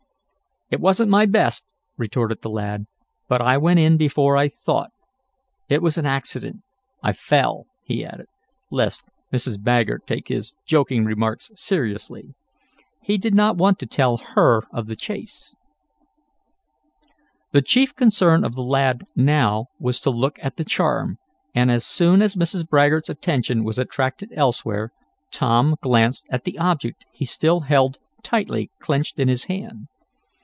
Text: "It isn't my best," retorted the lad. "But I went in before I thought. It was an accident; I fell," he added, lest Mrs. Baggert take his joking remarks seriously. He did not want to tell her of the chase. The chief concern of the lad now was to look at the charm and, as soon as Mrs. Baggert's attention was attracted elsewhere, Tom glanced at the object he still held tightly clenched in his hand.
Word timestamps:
"It 0.73 0.79
isn't 0.81 1.09
my 1.09 1.25
best," 1.25 1.65
retorted 1.97 2.41
the 2.43 2.49
lad. 2.49 2.85
"But 3.27 3.41
I 3.41 3.57
went 3.57 3.81
in 3.81 3.97
before 3.97 4.37
I 4.37 4.47
thought. 4.47 4.89
It 5.67 5.81
was 5.81 5.97
an 5.97 6.05
accident; 6.05 6.61
I 7.03 7.11
fell," 7.11 7.65
he 7.83 8.05
added, 8.05 8.27
lest 8.71 9.03
Mrs. 9.33 9.61
Baggert 9.61 10.07
take 10.07 10.29
his 10.29 10.55
joking 10.65 11.03
remarks 11.03 11.51
seriously. 11.55 12.35
He 13.01 13.17
did 13.17 13.35
not 13.35 13.57
want 13.57 13.79
to 13.79 13.85
tell 13.85 14.15
her 14.15 14.63
of 14.71 14.87
the 14.87 14.95
chase. 14.95 15.53
The 17.51 17.61
chief 17.61 17.93
concern 17.93 18.45
of 18.45 18.55
the 18.55 18.63
lad 18.63 19.01
now 19.13 19.65
was 19.77 19.99
to 19.99 20.09
look 20.09 20.39
at 20.41 20.55
the 20.55 20.63
charm 20.63 21.17
and, 21.53 21.69
as 21.69 21.85
soon 21.85 22.21
as 22.21 22.37
Mrs. 22.37 22.65
Baggert's 22.65 23.09
attention 23.09 23.65
was 23.65 23.77
attracted 23.77 24.29
elsewhere, 24.33 24.93
Tom 25.31 25.75
glanced 25.81 26.25
at 26.29 26.45
the 26.45 26.57
object 26.59 27.07
he 27.11 27.25
still 27.25 27.59
held 27.59 27.97
tightly 28.23 28.71
clenched 28.79 29.19
in 29.19 29.27
his 29.27 29.43
hand. 29.43 29.89